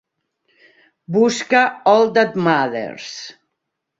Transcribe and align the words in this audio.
Busca 1.17 1.61
"All 1.93 2.11
That 2.15 2.33
Matters". 2.47 3.15